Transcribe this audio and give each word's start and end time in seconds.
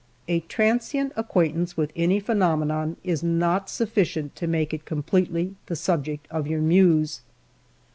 A 0.27 0.39
transient 0.39 1.13
acquaintance 1.15 1.77
with 1.77 1.91
any 1.95 2.19
phenom 2.19 2.63
enon 2.63 2.95
is 3.03 3.21
not 3.21 3.69
sufficient 3.69 4.35
to 4.37 4.47
make 4.47 4.73
it 4.73 4.83
completely 4.83 5.53
the 5.67 5.75
subject 5.75 6.27
of 6.31 6.47
your 6.47 6.57
muse. 6.59 7.21